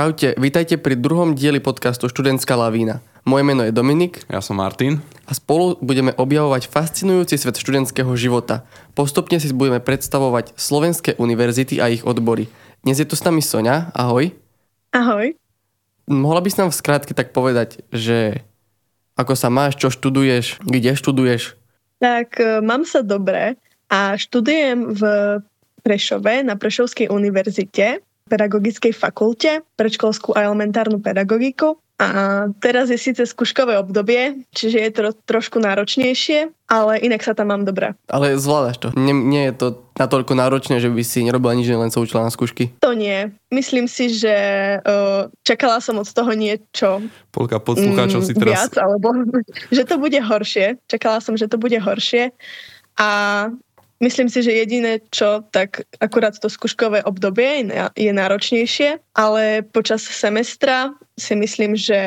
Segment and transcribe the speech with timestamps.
[0.00, 3.04] Čaute, vítajte pri druhom dieli podcastu Študentská lavína.
[3.28, 5.04] Moje meno je Dominik Ja som Martin.
[5.28, 8.64] a spolu budeme objavovať fascinujúci svet študentského života.
[8.96, 12.48] Postupne si budeme predstavovať slovenské univerzity a ich odbory.
[12.80, 14.32] Dnes je tu s nami Sonia, ahoj.
[14.96, 15.36] Ahoj.
[16.08, 18.40] Mohla by si nám v skrátke tak povedať, že
[19.20, 21.60] ako sa máš, čo študuješ, kde študuješ?
[22.00, 23.60] Tak e, mám sa dobre
[23.92, 25.02] a študujem v
[25.84, 31.74] Prešove na Prešovskej univerzite, pedagogickej fakulte, predškolskú a elementárnu pedagogiku.
[32.00, 37.52] A teraz je síce skúškové obdobie, čiže je to trošku náročnejšie, ale inak sa tam
[37.52, 37.92] mám dobre.
[38.08, 38.88] Ale zvládaš to.
[38.96, 39.66] Nie, nie je to
[40.00, 42.72] natoľko náročné, že by si nerobila nič, len sa učila na skúšky.
[42.80, 43.28] To nie.
[43.52, 44.32] Myslím si, že
[44.80, 47.04] uh, čakala som od toho niečo
[47.36, 48.52] Polka poslucháčov si mm, teraz...
[48.56, 49.06] viac, alebo
[49.76, 50.80] že to bude horšie.
[50.88, 52.32] Čakala som, že to bude horšie.
[52.96, 53.08] A
[54.00, 59.62] myslím si, že jediné čo, tak akurát to skúškové obdobie je ná- je náročnejšie, ale
[59.62, 62.00] počas semestra si myslím, že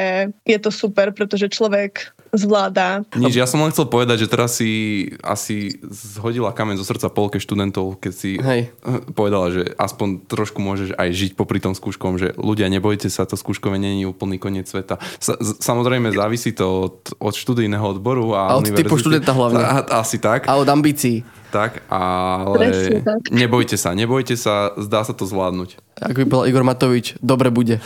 [0.44, 3.06] je to super, pretože človek zvláda.
[3.14, 7.38] Nič, ja som len chcel povedať, že teraz si asi zhodila kameň zo srdca polke
[7.38, 8.74] študentov, keď si Hej.
[8.74, 13.30] eh, povedala, že aspoň trošku môžeš aj žiť popri tom skúškom, že ľudia, nebojte sa,
[13.30, 14.98] to skúškové nie je úplný koniec sveta.
[15.22, 19.62] Sa, samozrejme, závisí to od, od študijného odboru a, A od typu študenta hlavne.
[19.62, 20.50] A, asi tak.
[20.50, 21.22] A od ambícií.
[21.54, 22.74] Tak, ale
[23.06, 23.30] tak.
[23.30, 25.78] nebojte sa, nebojte sa, zdá sa to zvládnuť.
[26.02, 27.78] Ako by povedal Igor Matovič, dobre bude.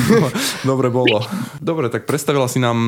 [0.64, 1.20] Dobre bolo.
[1.60, 2.78] Dobre, tak predstavila si nám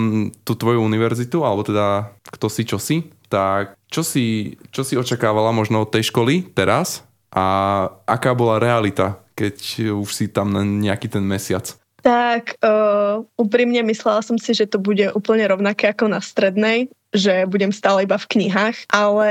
[0.48, 3.12] tú tvoju univerzitu, alebo teda kto si, čo si.
[3.28, 9.20] Tak čo si, čo si očakávala možno od tej školy teraz a aká bola realita,
[9.36, 9.56] keď
[9.92, 11.77] už si tam na nejaký ten mesiac?
[12.03, 17.47] Tak uh, úprimne myslela som si, že to bude úplne rovnaké ako na strednej, že
[17.47, 19.30] budem stále iba v knihách, ale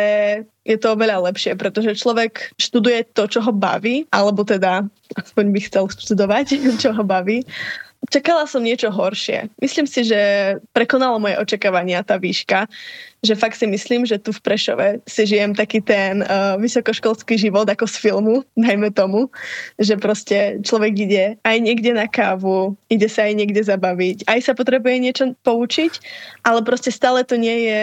[0.61, 4.85] je to oveľa lepšie, pretože človek študuje to, čo ho baví, alebo teda
[5.17, 6.45] aspoň by chcel študovať,
[6.81, 7.41] čo ho baví.
[8.09, 9.45] Čakala som niečo horšie.
[9.61, 12.65] Myslím si, že prekonalo moje očakávania tá výška,
[13.21, 17.69] že fakt si myslím, že tu v Prešove si žijem taký ten uh, vysokoškolský život
[17.69, 19.29] ako z filmu, najmä tomu,
[19.77, 24.53] že proste človek ide aj niekde na kávu, ide sa aj niekde zabaviť, aj sa
[24.57, 25.93] potrebuje niečo poučiť,
[26.41, 27.81] ale proste stále to nie je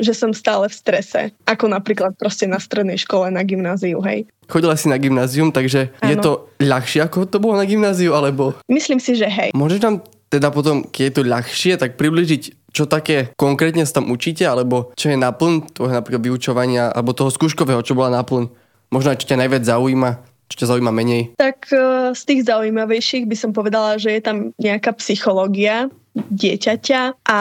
[0.00, 4.26] že som stále v strese, ako napríklad proste na strednej škole, na gymnáziu, hej.
[4.48, 6.22] Chodila si na gymnázium, takže je Áno.
[6.22, 6.30] to
[6.60, 9.50] ľahšie, ako to bolo na gymnáziu, alebo Myslím si, že hej.
[9.52, 9.96] môžeš nám
[10.32, 14.96] teda potom, keď je to ľahšie, tak približiť, čo také konkrétne sa tam učíte, alebo
[14.96, 18.48] čo je naplň tvojho napríklad vyučovania, alebo toho skúškového, čo bola naplň.
[18.88, 20.10] Možno aj čo ťa najviac zaujíma,
[20.48, 21.22] čo ťa zaujíma menej.
[21.36, 27.40] Tak eh, z tých zaujímavejších by som povedala, že je tam nejaká psychológia dieťaťa a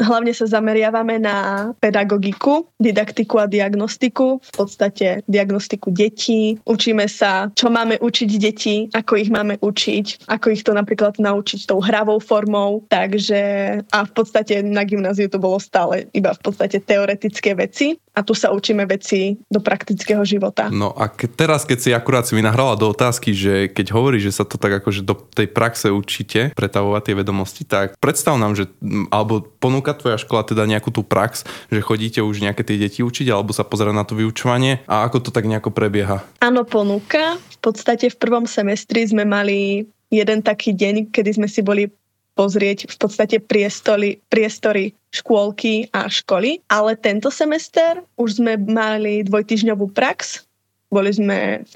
[0.00, 1.36] hlavne sa zameriavame na
[1.80, 6.60] pedagogiku, didaktiku a diagnostiku, v podstate diagnostiku detí.
[6.68, 11.64] Učíme sa, čo máme učiť deti, ako ich máme učiť, ako ich to napríklad naučiť
[11.64, 12.84] tou hravou formou.
[12.92, 13.40] Takže
[13.88, 18.32] a v podstate na gymnáziu to bolo stále iba v podstate teoretické veci a tu
[18.32, 20.70] sa učíme veci do praktického života.
[20.70, 24.22] No a ke, teraz, keď si akurát si mi nahrala do otázky, že keď hovorí,
[24.22, 28.58] že sa to tak akože do tej praxe učíte, pretavovať tie vedomosti, tak predstav nám,
[28.58, 28.70] že
[29.12, 33.30] alebo ponúka tvoja škola teda nejakú tú prax, že chodíte už nejaké tie deti učiť,
[33.30, 36.22] alebo sa pozerať na to vyučovanie a ako to tak nejako prebieha.
[36.42, 37.36] Áno, ponúka.
[37.38, 41.90] V podstate v prvom semestri sme mali jeden taký deň, kedy sme si boli
[42.34, 49.94] pozrieť v podstate priestory, priestory škôlky a školy, ale tento semester už sme mali dvojtyžňovú
[49.94, 50.42] prax.
[50.90, 51.74] Boli sme v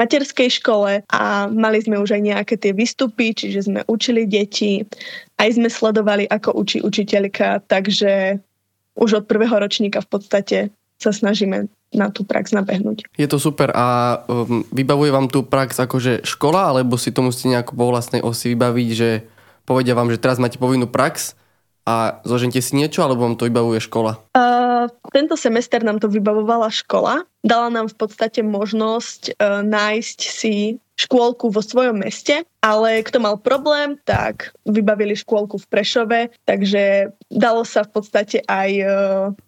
[0.00, 1.22] materskej škole a
[1.52, 4.80] mali sme už aj nejaké tie výstupy, čiže sme učili deti,
[5.36, 8.40] aj sme sledovali, ako učí učiteľka, takže
[8.96, 10.58] už od prvého ročníka v podstate
[10.96, 13.04] sa snažíme na tú prax nabehnúť.
[13.18, 17.50] Je to super a um, vybavuje vám tú prax akože škola, alebo si to musíte
[17.50, 19.10] nejako po vlastnej osi vybaviť, že
[19.66, 21.34] povedia vám, že teraz máte povinnú prax
[21.90, 24.22] a zložente si niečo, alebo vám to vybavuje škola?
[24.30, 27.26] Uh, tento semester nám to vybavovala škola.
[27.42, 33.40] Dala nám v podstate možnosť uh, nájsť si škôlku vo svojom meste, ale kto mal
[33.40, 38.92] problém, tak vybavili škôlku v Prešove, takže dalo sa v podstate aj uh,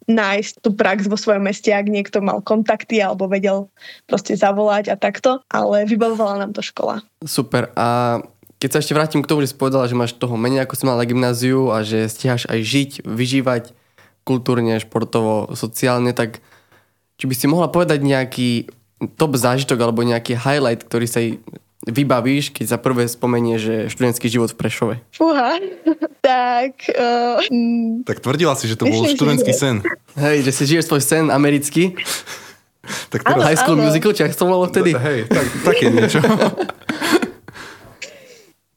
[0.08, 3.68] nájsť tú prax vo svojom meste, ak niekto mal kontakty alebo vedel
[4.08, 7.04] proste zavolať a takto, ale vybavovala nám to škola.
[7.22, 7.70] Super.
[7.76, 8.18] A
[8.62, 10.86] keď sa ešte vrátim k tomu, že si povedala, že máš toho menej ako si
[10.86, 13.74] mal na gymnáziu a že stíhaš aj žiť, vyžívať
[14.22, 16.38] kultúrne, športovo, sociálne, tak
[17.18, 18.70] či by si mohla povedať nejaký
[19.18, 21.18] top zážitok alebo nejaký highlight, ktorý sa
[21.90, 24.94] vybavíš, keď sa prvé spomenie, že študentský život v Prešove?
[25.10, 25.58] Fúha,
[26.22, 26.86] tak...
[26.94, 27.42] Uh,
[28.06, 29.82] Tak tvrdila si, že to bol študentský sen.
[30.14, 31.98] Hej, že si žiješ svoj sen americký,
[32.82, 33.46] Tak Áno, teraz...
[33.46, 33.86] High School áno.
[33.86, 34.90] Musical, či ak to bolo vtedy?
[34.90, 36.18] Hej, tak, také niečo.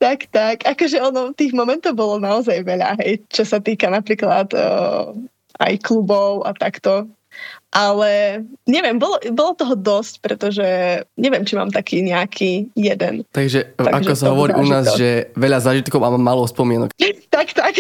[0.05, 0.57] Tak, tak.
[0.69, 5.09] Akože ono, tých momentov bolo naozaj veľa, hej, čo sa týka napríklad uh,
[5.57, 7.09] aj klubov a takto.
[7.73, 10.67] Ale neviem, bolo, bolo toho dosť, pretože
[11.17, 13.25] neviem, či mám taký nejaký jeden.
[13.33, 16.93] Takže, Takže ako sa hovorí u nás, že veľa zážitkov a málo spomienok.
[17.35, 17.73] tak, tak.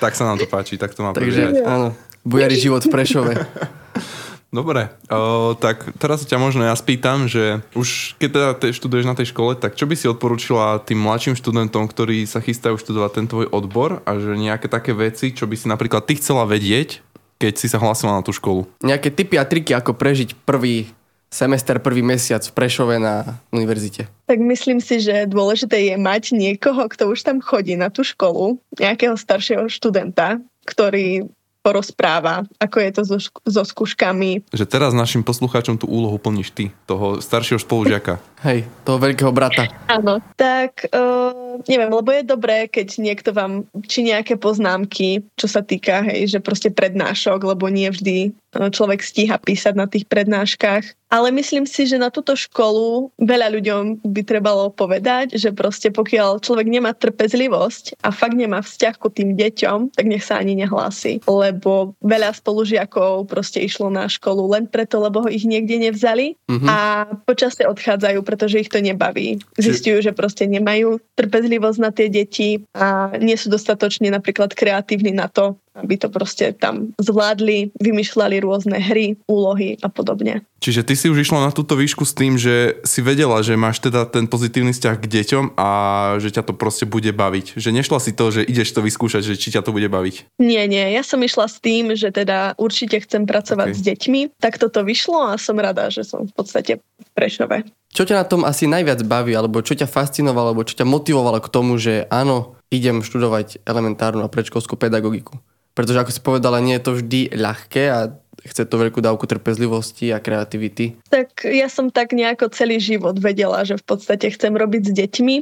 [0.00, 1.92] tak sa nám to páči, tak to má Takže, áno,
[2.24, 3.32] bujari život v Prešove.
[4.54, 9.18] Dobre, o, tak teraz ťa možno ja spýtam, že už keď teda te, študuješ na
[9.18, 13.26] tej škole, tak čo by si odporúčila tým mladším študentom, ktorí sa chystajú študovať ten
[13.26, 17.02] tvoj odbor a že nejaké také veci, čo by si napríklad ty chcela vedieť,
[17.42, 18.70] keď si sa hlásila na tú školu?
[18.78, 20.86] Nejaké typy a triky, ako prežiť prvý
[21.34, 24.06] semester, prvý mesiac v Prešove na univerzite?
[24.30, 28.62] Tak myslím si, že dôležité je mať niekoho, kto už tam chodí na tú školu,
[28.78, 31.26] nejakého staršieho študenta, ktorý
[31.64, 33.18] porozpráva, ako je to so,
[33.48, 34.44] so skúškami.
[34.52, 38.20] Že teraz našim poslucháčom tú úlohu plníš ty, toho staršieho spolužiaka.
[38.44, 39.64] Hej, toho veľkého brata.
[39.88, 45.64] Áno, tak uh, neviem, lebo je dobré, keď niekto vám, či nejaké poznámky, čo sa
[45.64, 50.94] týka, hej, že proste prednášok, lebo nie vždy človek stíha písať na tých prednáškach.
[51.10, 56.42] Ale myslím si, že na túto školu veľa ľuďom by trebalo povedať, že proste pokiaľ
[56.42, 61.22] človek nemá trpezlivosť a fakt nemá vzťah ku tým deťom, tak nech sa ani nehlási.
[61.22, 66.66] Lebo veľa spolužiakov proste išlo na školu len preto, lebo ho ich niekde nevzali mm-hmm.
[66.66, 69.38] a počasie odchádzajú, pretože ich to nebaví.
[69.54, 75.30] Zistujú, že proste nemajú trpezlivosť na tie deti a nie sú dostatočne napríklad kreatívni na
[75.30, 80.46] to, aby to proste tam zvládli, vymýšľali rôzne hry, úlohy a podobne.
[80.64, 83.84] Čiže ty si už išla na túto výšku s tým, že si vedela, že máš
[83.84, 85.70] teda ten pozitívny vzťah k deťom a
[86.16, 87.60] že ťa to proste bude baviť.
[87.60, 90.40] Že nešla si to, že ideš to vyskúšať, že či ťa to bude baviť.
[90.40, 90.88] Nie, nie.
[90.96, 93.76] Ja som išla s tým, že teda určite chcem pracovať okay.
[93.76, 94.20] s deťmi.
[94.40, 97.68] Tak toto vyšlo a som rada, že som v podstate v Prešove.
[97.94, 101.38] Čo ťa na tom asi najviac baví, alebo čo ťa fascinovalo, alebo čo ťa motivovalo
[101.38, 105.40] k tomu, že áno, idem študovať elementárnu a predškolskú pedagogiku?
[105.74, 108.14] Pretože ako si povedala, nie je to vždy ľahké a
[108.46, 110.94] chce to veľkú dávku trpezlivosti a kreativity.
[111.10, 115.36] Tak ja som tak nejako celý život vedela, že v podstate chcem robiť s deťmi.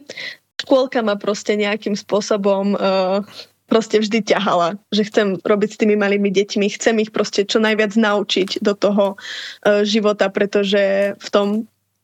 [0.62, 3.26] Škôlka ma proste nejakým spôsobom uh,
[3.66, 7.98] proste vždy ťahala, že chcem robiť s tými malými deťmi, chcem ich proste čo najviac
[7.98, 11.48] naučiť do toho uh, života, pretože v tom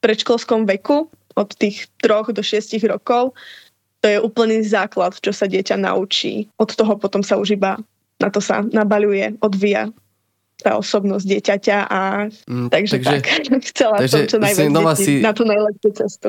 [0.03, 1.07] predškolskom veku
[1.39, 3.39] od tých troch do šiestich rokov
[3.99, 6.47] to je úplný základ, čo sa dieťa naučí.
[6.55, 7.79] Od toho potom sa už iba
[8.19, 9.95] na to sa nabaľuje, odvíja
[10.59, 15.31] tá osobnosť dieťaťa a mm, takže, takže tak, chcela takže som čo najviac si, na
[15.31, 16.29] tú najlepšiu cestu.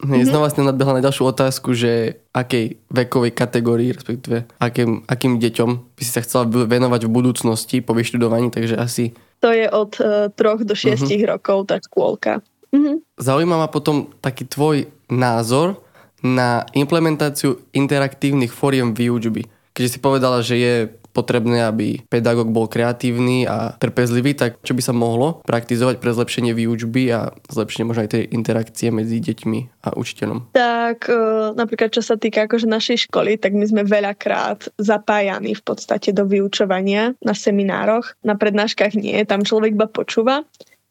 [0.00, 0.32] Nie, mm-hmm.
[0.32, 6.02] znova si nadbehla na ďalšiu otázku, že akej vekovej kategórii, respektíve akým, akým deťom by
[6.04, 9.12] si sa chcela venovať v budúcnosti po vyštudovaní, takže asi...
[9.44, 11.32] To je od uh, troch do šiestich mm-hmm.
[11.36, 12.40] rokov tá škôlka.
[12.72, 12.96] Mm-hmm.
[13.16, 15.80] Zaujíma ma potom taký tvoj názor
[16.22, 19.48] na implementáciu interaktívnych fóriem výučby.
[19.70, 20.74] Keďže si povedala, že je
[21.10, 26.54] potrebné, aby pedagóg bol kreatívny a trpezlivý, tak čo by sa mohlo praktizovať pre zlepšenie
[26.54, 30.54] výučby a zlepšenie možno aj tej interakcie medzi deťmi a učiteľom?
[30.54, 31.18] Tak e,
[31.58, 36.24] napríklad čo sa týka akože našej školy, tak my sme veľakrát zapájani v podstate do
[36.24, 38.14] vyučovania na seminároch.
[38.22, 40.46] Na prednáškach nie, tam človek iba počúva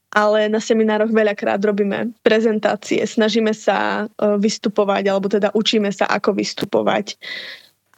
[0.10, 6.34] ale na seminároch veľakrát robíme prezentácie, snažíme sa e, vystupovať, alebo teda učíme sa, ako
[6.34, 7.18] vystupovať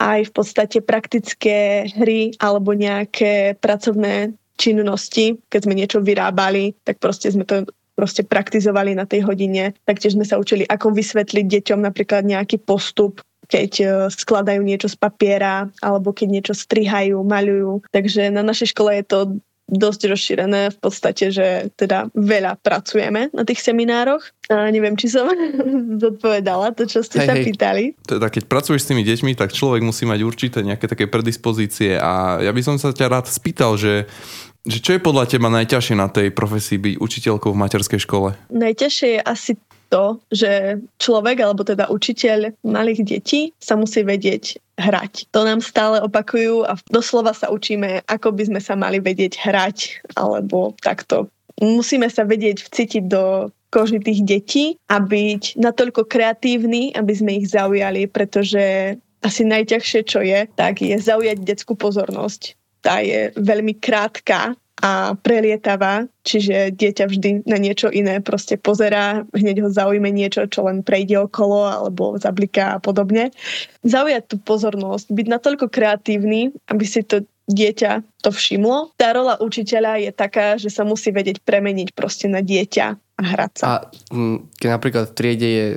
[0.01, 7.29] aj v podstate praktické hry alebo nejaké pracovné činnosti, keď sme niečo vyrábali, tak proste
[7.29, 9.77] sme to proste praktizovali na tej hodine.
[9.85, 14.97] Taktiež sme sa učili, ako vysvetliť deťom napríklad nejaký postup, keď e, skladajú niečo z
[14.97, 17.85] papiera alebo keď niečo strihajú, maľujú.
[17.93, 19.19] Takže na našej škole je to
[19.71, 24.21] dosť rozšírené v podstate, že teda veľa pracujeme na tých seminároch.
[24.51, 25.31] A neviem, či som
[26.03, 27.45] zodpovedala to, čo ste hej, sa hej.
[27.47, 27.83] pýtali.
[28.03, 32.43] Teda keď pracuješ s tými deťmi, tak človek musí mať určité nejaké také predispozície a
[32.43, 34.05] ja by som sa ťa rád spýtal, že
[34.61, 38.37] že čo je podľa teba najťažšie na tej profesii byť učiteľkou v materskej škole?
[38.53, 39.51] Najťažšie je asi
[39.91, 45.29] to, že človek, alebo teda učiteľ malých detí sa musí vedieť hrať.
[45.35, 49.77] To nám stále opakujú a doslova sa učíme, ako by sme sa mali vedieť hrať,
[50.15, 51.27] alebo takto.
[51.59, 57.51] Musíme sa vedieť vcítiť do koži tých detí a byť natoľko kreatívni, aby sme ich
[57.51, 62.57] zaujali, pretože asi najťažšie, čo je, tak je zaujať detskú pozornosť.
[62.81, 69.61] Tá je veľmi krátka a prelietavá, čiže dieťa vždy na niečo iné proste pozerá, hneď
[69.65, 73.29] ho zaujme niečo, čo len prejde okolo alebo zabliká a podobne.
[73.85, 78.95] Zaujať tú pozornosť, byť natoľko kreatívny, aby si to dieťa to všimlo.
[78.97, 83.51] Tá rola učiteľa je taká, že sa musí vedieť premeniť proste na dieťa a hrať
[83.61, 83.65] sa.
[83.65, 83.73] A
[84.09, 85.67] mm, keď napríklad v triede je,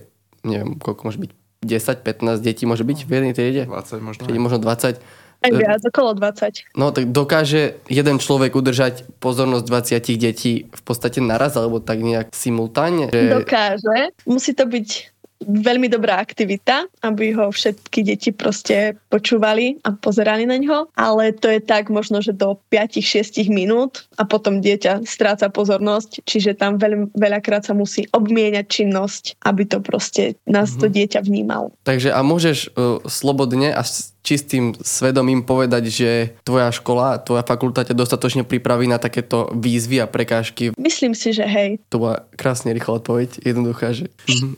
[0.49, 1.31] neviem, koľko môže byť,
[1.65, 3.63] 10-15 detí môže byť v jednej triede?
[3.65, 4.23] 20 možno.
[4.29, 5.01] Čiže možno 20.
[5.45, 6.73] Aj viac, okolo 20.
[6.81, 9.65] No tak dokáže jeden človek udržať pozornosť
[10.01, 13.13] 20 detí v podstate naraz, alebo tak nejak simultánne?
[13.13, 13.45] Že...
[13.45, 13.99] Dokáže.
[14.25, 20.57] Musí to byť veľmi dobrá aktivita, aby ho všetky deti proste počúvali a pozerali na
[20.57, 26.25] ňo, ale to je tak možno, že do 5-6 minút a potom dieťa stráca pozornosť,
[26.25, 30.81] čiže tam veľ, veľakrát sa musí obmieniať činnosť, aby to proste nás mm-hmm.
[30.81, 30.95] to mhm.
[30.97, 31.65] dieťa vnímal.
[31.85, 33.83] Takže a môžeš uh, slobodne a
[34.25, 36.11] čistým svedomím povedať, že
[36.43, 40.73] tvoja škola, tvoja fakulta ťa dostatočne pripraví na takéto výzvy a prekážky?
[40.81, 41.77] Myslím si, že hej.
[41.93, 44.09] To bola krásne rýchla odpoveď, jednoduchá, že...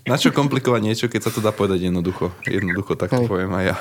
[0.07, 2.31] Na čo komplikovať niečo, keď sa to dá povedať jednoducho?
[2.47, 3.29] Jednoducho, tak to hej.
[3.29, 3.77] poviem aj ja.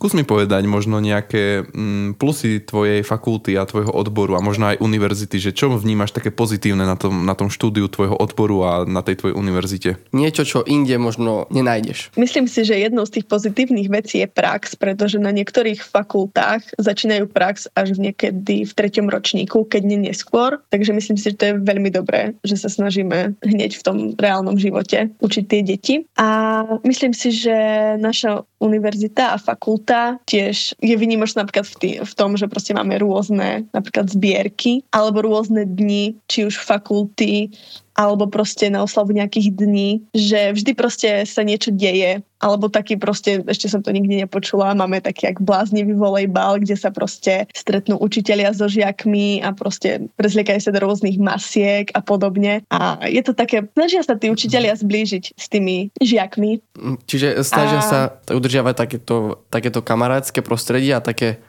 [0.00, 4.80] Skús mi povedať možno nejaké mm, plusy tvojej fakulty a tvojho odboru a možno aj
[4.80, 9.04] univerzity, že čo vnímaš také pozitívne na tom, na tom štúdiu tvojho odboru a na
[9.04, 10.00] tej tvojej univerzite?
[10.16, 12.16] Niečo, čo inde možno nenájdeš.
[12.16, 17.28] Myslím si, že jednou z tých pozitívnych vecí je prax, pretože na niektorých fakultách začínajú
[17.28, 20.64] prax až v niekedy v treťom ročníku, keď nie neskôr.
[20.72, 24.56] Takže myslím si, že to je veľmi dobré, že sa snažíme hneď v tom reálnom
[24.56, 25.94] živote učiť tie deti.
[26.16, 27.52] A myslím si, že
[28.00, 29.89] naša univerzita a fakulta
[30.24, 35.26] tiež je vynimočná napríklad v, tý, v tom, že proste máme rôzne napríklad zbierky alebo
[35.26, 37.50] rôzne dni, či už fakulty
[37.98, 43.44] alebo proste na oslavu nejakých dní, že vždy proste sa niečo deje, alebo taký proste,
[43.44, 48.50] ešte som to nikdy nepočula, máme taký jak bláznivý volejbal, kde sa proste stretnú učitelia
[48.56, 52.64] so žiakmi a proste prezliekajú sa do rôznych masiek a podobne.
[52.72, 56.64] A je to také, snažia sa tí učitelia zblížiť s tými žiakmi.
[57.04, 57.86] Čiže snažia a...
[57.86, 58.00] sa
[58.32, 61.44] udržiavať takéto, takéto kamarátske prostredie a také...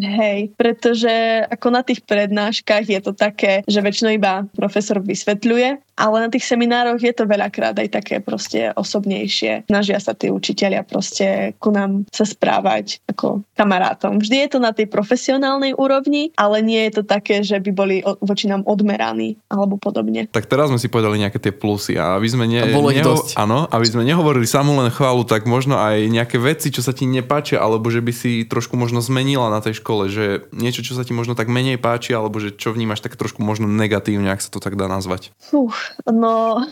[0.00, 6.24] Hej, pretože ako na tých prednáškach je to také, že väčšinou iba profesor vysvetľuje ale
[6.24, 9.68] na tých seminároch je to veľakrát aj také proste osobnejšie.
[9.68, 14.18] Snažia sa tí učiteľia proste ku nám sa správať ako kamarátom.
[14.20, 17.96] Vždy je to na tej profesionálnej úrovni, ale nie je to také, že by boli
[18.20, 20.28] voči nám odmeraní alebo podobne.
[20.32, 23.36] Tak teraz sme si povedali nejaké tie plusy a aby sme, ne, bolo neho, dosť.
[23.36, 27.04] Áno, aby sme nehovorili samú len chválu, tak možno aj nejaké veci, čo sa ti
[27.04, 31.04] nepáčia, alebo že by si trošku možno zmenila na tej škole, že niečo, čo sa
[31.04, 34.50] ti možno tak menej páči, alebo že čo vnímaš tak trošku možno negatívne, ak sa
[34.52, 35.34] to tak dá nazvať.
[35.50, 36.62] Uh, No...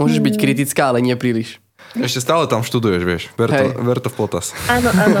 [0.00, 1.62] Môžeš byť kritická, ale nie príliš.
[1.92, 3.22] Ešte stále tam študuješ, vieš.
[3.36, 4.56] Ver to, ver to v potas.
[4.72, 5.20] Áno, áno.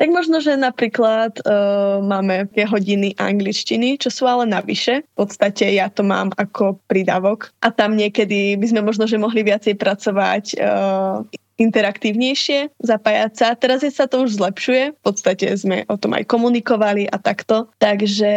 [0.00, 5.04] tak možno, že napríklad uh, máme tie hodiny angličtiny, čo sú ale navyše.
[5.12, 7.52] V podstate ja to mám ako prídavok.
[7.60, 11.28] A tam niekedy by sme možno, že mohli viacej pracovať uh,
[11.62, 13.46] interaktívnejšie, zapájať sa.
[13.54, 17.70] Teraz je sa to už zlepšuje, v podstate sme o tom aj komunikovali a takto,
[17.78, 18.30] takže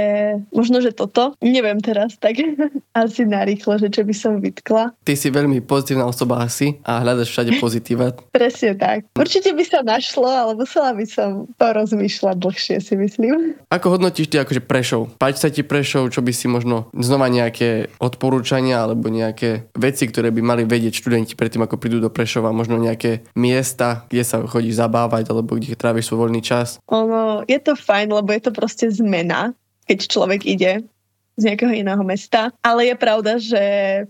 [0.54, 2.38] možno, že toto, neviem teraz, tak
[2.94, 4.94] asi narýchlo, že čo by som vytkla.
[5.02, 8.14] Ty si veľmi pozitívna osoba asi a hľadaš všade pozitíva.
[8.36, 9.10] Presne tak.
[9.16, 13.56] Určite by sa našlo, ale musela by som porozmýšľať dlhšie, si myslím.
[13.76, 15.16] Ako hodnotíš ty akože Prešov?
[15.18, 20.30] Páči sa ti Prešov, čo by si možno znova nejaké odporúčania alebo nejaké veci, ktoré
[20.30, 24.80] by mali vedieť študenti predtým, ako prídu do Prešova, možno nejaké miesta, kde sa chodíš
[24.80, 26.80] zabávať alebo kde tráviš svoj voľný čas?
[26.90, 29.54] Ono, je to fajn, lebo je to proste zmena,
[29.86, 30.88] keď človek ide
[31.36, 32.50] z nejakého iného mesta.
[32.64, 33.64] Ale je pravda, že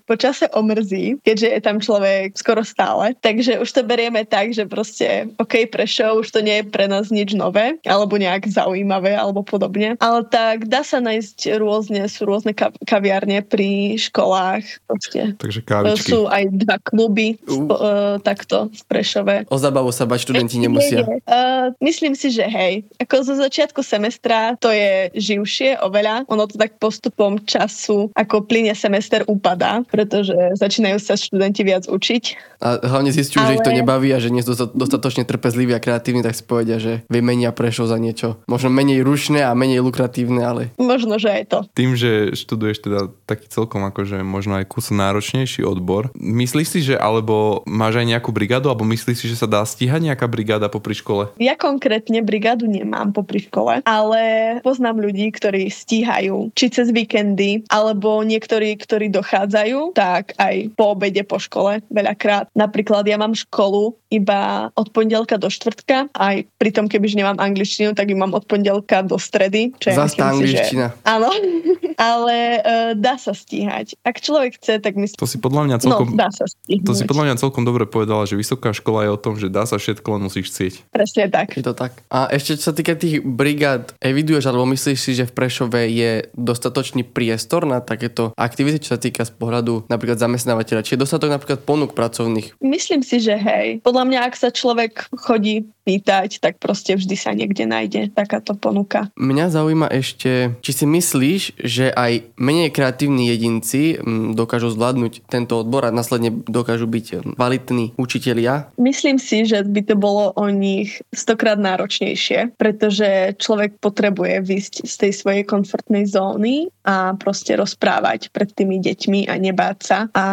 [0.06, 3.18] počase omrzí, keďže je tam človek skoro stále.
[3.20, 7.10] Takže už to berieme tak, že proste OK, Prešov, už to nie je pre nás
[7.10, 9.98] nič nové, alebo nejak zaujímavé, alebo podobne.
[9.98, 12.54] Ale tak dá sa nájsť rôzne, sú rôzne
[12.86, 14.86] kaviárne pri školách.
[14.86, 15.34] Proste.
[15.42, 16.14] Takže kávičky.
[16.14, 17.58] Sú aj dva kluby uh.
[17.58, 19.36] Spo, uh, takto v Prešove.
[19.50, 21.02] O zabavu sa bať študenti nemusia.
[21.02, 21.20] Nie, nie.
[21.26, 22.86] Uh, myslím si, že hej.
[23.02, 26.30] Ako zo začiatku semestra to je živšie oveľa.
[26.30, 31.88] Ono to tak postupuje postupom času, ako plyne semester upadá, pretože začínajú sa študenti viac
[31.88, 32.24] učiť.
[32.60, 33.48] A hlavne zistujú, Ale...
[33.48, 36.76] že ich to nebaví a že nie sú dostatočne trpezliví a kreatívni, tak si povedia,
[36.76, 38.44] že vymenia prešlo za niečo.
[38.52, 40.62] Možno menej rušné a menej lukratívne, ale...
[40.76, 41.60] Možno, že aj to.
[41.72, 46.96] Tým, že študuješ teda taký celkom akože možno aj kus náročnejší odbor, myslíš si, že
[47.00, 50.98] alebo máš aj nejakú brigádu, alebo myslíš si, že sa dá stíhať nejaká brigáda popri
[50.98, 51.32] škole?
[51.40, 54.22] Ja konkrétne brigádu nemám popri škole, ale
[54.66, 60.98] poznám ľudí, ktorí stíhajú, či cez víkend víkendy, alebo niektorí, ktorí dochádzajú, tak aj po
[60.98, 62.50] obede po škole veľakrát.
[62.58, 67.94] Napríklad ja mám školu iba od pondelka do štvrtka, aj pri tom, kebyže nemám angličtinu,
[67.94, 69.76] tak ju mám od pondelka do stredy.
[69.78, 70.96] Čo je Zastá angličtina.
[70.96, 71.04] Že...
[71.06, 71.30] Áno,
[72.10, 74.00] ale uh, dá sa stíhať.
[74.08, 75.20] Ak človek chce, tak myslím...
[75.20, 76.08] To si podľa mňa celkom...
[76.16, 76.88] No, dá sa stíhať.
[76.88, 79.68] To si podľa mňa celkom dobre povedala, že vysoká škola je o tom, že dá
[79.68, 80.74] sa všetko, len musíš chcieť.
[80.96, 81.60] Presne tak.
[81.60, 82.00] Je to tak.
[82.08, 86.12] A ešte čo sa týka tých brigád, eviduješ alebo myslíš si, že v Prešove je
[86.38, 90.86] dostatočný dostatočný priestor na takéto aktivity, čo sa týka z pohľadu napríklad zamestnávateľa?
[90.88, 92.56] Či je dostatok napríklad ponúk pracovných?
[92.64, 93.84] Myslím si, že hej.
[93.84, 99.14] Podľa mňa, ak sa človek chodí pýtať, tak proste vždy sa niekde nájde takáto ponuka.
[99.16, 105.62] Mňa zaujíma ešte, či si myslíš, že aj menej kreatívni jedinci mm, dokážu zvládnuť tento
[105.62, 108.74] odbor a následne dokážu byť kvalitní učitelia?
[108.82, 114.94] Myslím si, že by to bolo o nich stokrát náročnejšie, pretože človek potrebuje vysť z
[115.06, 119.98] tej svojej komfortnej zóny a proste rozprávať pred tými deťmi a nebáť sa.
[120.14, 120.26] A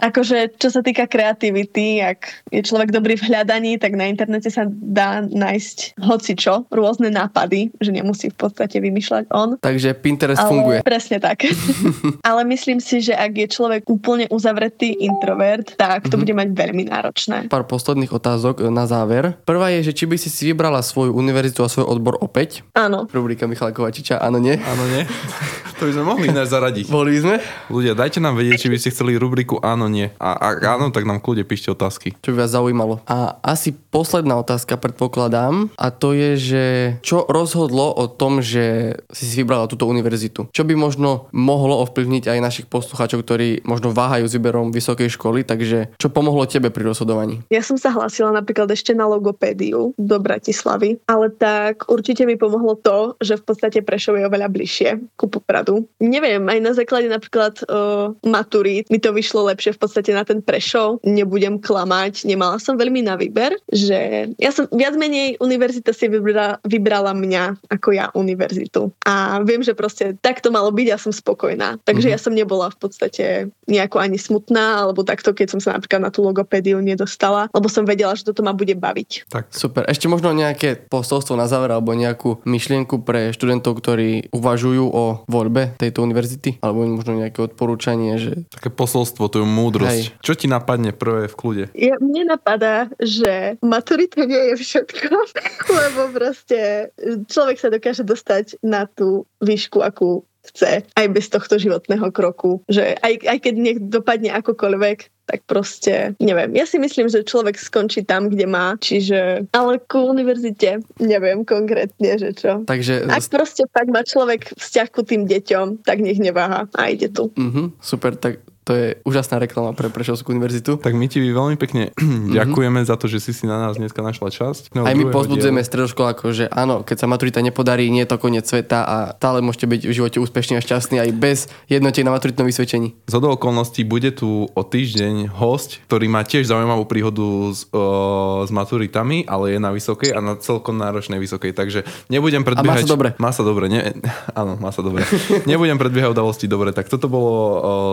[0.00, 4.64] akože čo sa týka kreativity, ak je človek dobrý v hľadaní, tak na internete sa
[4.66, 9.60] dá nájsť hocičo, rôzne nápady, že nemusí v podstate vymýšľať on.
[9.60, 10.78] Takže Pinterest Ale, funguje.
[10.80, 11.44] Presne tak.
[12.28, 16.20] Ale myslím si, že ak je človek úplne uzavretý introvert, tak to Mhm.
[16.20, 17.36] bude mať veľmi náročné.
[17.46, 19.36] Pár posledných otázok e, na záver.
[19.44, 22.64] Prvá je, že či by si si vybrala svoju univerzitu a svoj odbor opäť?
[22.72, 23.04] Áno.
[23.06, 24.56] Rubrika Michala Kovačiča, áno, nie?
[24.56, 25.04] Áno, nie?
[25.80, 26.92] To by sme mohli ináč zaradiť.
[26.92, 27.34] Boli by sme?
[27.72, 30.12] Ľudia, dajte nám vedieť, či by ste chceli rubriku áno, nie.
[30.20, 32.12] A ak áno, tak nám kľude píšte otázky.
[32.20, 33.00] Čo by vás zaujímalo.
[33.08, 36.64] A asi posledná otázka predpokladám a to je, že
[37.00, 40.50] čo rozhodlo o tom, že si si vybrala túto univerzitu?
[40.50, 45.46] Čo by možno mohlo ovplyvniť aj našich poslucháčov, ktorí možno váhajú s výberom vysokej školy,
[45.46, 47.46] takže čo pomohlo tebe pri rozhodovaní?
[47.48, 52.74] Ja som sa hlásila napríklad ešte na logopédiu do Bratislavy, ale tak určite mi pomohlo
[52.74, 55.69] to, že v podstate Prešov je oveľa bližšie ku Popradu.
[56.00, 60.40] Neviem, aj na základe napríklad uh, maturít mi to vyšlo lepšie v podstate na ten
[60.40, 61.02] Prešov.
[61.04, 66.58] Nebudem klamať, nemala som veľmi na výber, že ja som viac menej univerzita si vybrala,
[66.64, 68.88] vybrala mňa ako ja univerzitu.
[69.04, 71.76] A viem, že proste tak to malo byť a som spokojná.
[71.84, 72.12] Takže Mhm.
[72.14, 73.24] ja som nebola v podstate
[73.68, 77.84] nejako ani smutná, alebo takto, keď som sa napríklad na tú logopédiu nedostala, lebo som
[77.84, 79.28] vedela, že toto ma bude baviť.
[79.28, 79.84] Tak, Super.
[79.84, 85.59] Ešte možno nejaké posolstvo na záver alebo nejakú myšlienku pre študentov, ktorí uvažujú o voľbe
[85.76, 86.62] tejto univerzity?
[86.64, 90.04] Alebo možno nejaké odporúčanie, že také posolstvo, je múdrosť.
[90.14, 90.22] Hej.
[90.24, 91.64] Čo ti napadne prvé v kľude?
[91.76, 95.12] Ja, mne napadá, že maturita nie je všetko,
[95.80, 96.90] lebo proste
[97.28, 102.64] človek sa dokáže dostať na tú výšku, akú chce, aj bez tohto životného kroku.
[102.66, 106.50] Že aj, aj keď nech dopadne akokoľvek, tak proste, neviem.
[106.58, 112.18] Ja si myslím, že človek skončí tam, kde má, čiže, ale ku univerzite neviem konkrétne,
[112.18, 112.66] že čo.
[112.66, 117.06] Takže Ak proste fakt má človek vzťah ku tým deťom, tak nech neváha a ide
[117.06, 117.30] tu.
[117.38, 120.78] Mhm, super, tak to je úžasná reklama pre Prešovskú univerzitu.
[120.78, 121.90] Tak my ti veľmi pekne
[122.38, 124.76] ďakujeme za to, že si si na nás dneska našla časť.
[124.76, 128.46] No, Aj my pozbudzujeme stredoškolákov, že áno, keď sa maturita nepodarí, nie je to koniec
[128.46, 132.46] sveta a stále môžete byť v živote úspešní a šťastní aj bez jednotiek na maturitnom
[132.46, 132.94] vysvedčení.
[133.10, 138.50] Z okolností bude tu o týždeň host, ktorý má tiež zaujímavú príhodu s, o, s
[138.54, 142.86] maturitami, ale je na vysokej a na celkom náročnej vysokej, takže nebudem predbiehať...
[142.86, 143.08] sa dobre.
[143.18, 143.80] Má sa dobre, ne,
[144.40, 145.06] áno, má sa dobre.
[145.50, 147.50] nebudem predbiehať udalosti dobre, tak toto bolo o,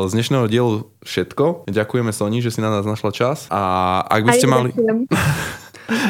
[0.09, 0.56] z dnešného dielu
[1.03, 1.69] všetko.
[1.69, 4.69] Ďakujeme Soni, že si na nás našla čas a ak by ste Aj mali...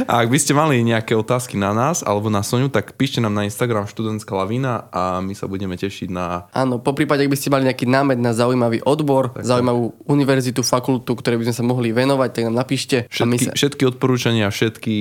[0.10, 3.38] A ak by ste mali nejaké otázky na nás alebo na Soniu, tak píšte nám
[3.38, 6.49] na Instagram študentská lavína a my sa budeme tešiť na...
[6.49, 11.13] Áno, po prípade, ak by ste mali nejaký námed na zaujímavý odbor, zaujímavú univerzitu, fakultu,
[11.13, 13.05] ktoré by sme sa mohli venovať, tak nám napíšte.
[13.05, 13.51] a my Všetky, sa...
[13.53, 14.95] všetky odporúčania, všetky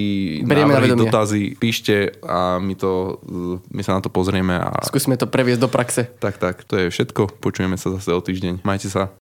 [0.44, 3.22] Berieme návrhy, dotazy píšte a my, to,
[3.72, 4.61] my sa na to pozrieme.
[4.61, 4.85] A...
[4.85, 6.04] Skúsime to previesť do praxe.
[6.20, 7.40] Tak, tak, to je všetko.
[7.40, 8.61] Počujeme sa zase o týždeň.
[8.61, 9.16] Majte sa.